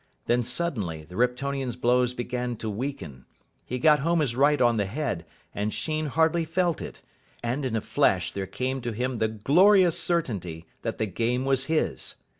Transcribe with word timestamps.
Then 0.25 0.41
suddenly 0.41 1.03
the 1.03 1.15
Riptonian's 1.15 1.75
blows 1.75 2.15
began 2.15 2.55
to 2.55 2.71
weaken. 2.71 3.27
He 3.63 3.77
got 3.77 3.99
home 3.99 4.19
his 4.21 4.35
right 4.35 4.59
on 4.59 4.77
the 4.77 4.87
head, 4.87 5.27
and 5.53 5.71
Sheen 5.71 6.07
hardly 6.07 6.43
felt 6.43 6.81
it. 6.81 7.03
And 7.43 7.63
in 7.65 7.75
a 7.75 7.81
flash 7.81 8.31
there 8.31 8.47
came 8.47 8.81
to 8.81 8.93
him 8.93 9.17
the 9.17 9.27
glorious 9.27 9.99
certainty 9.99 10.65
that 10.81 10.97
the 10.97 11.05
game 11.05 11.45
was 11.45 11.65
his. 11.65 12.15